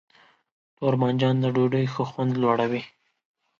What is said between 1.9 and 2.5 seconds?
ښه خوند